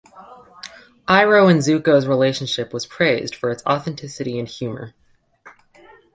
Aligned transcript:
Iroh 1.07 1.47
and 1.51 1.59
Zuko's 1.59 2.07
relationship 2.07 2.73
was 2.73 2.87
praised 2.87 3.35
for 3.35 3.51
its 3.51 3.63
authenticity 3.67 4.39
and 4.39 4.47
humor. 4.47 4.95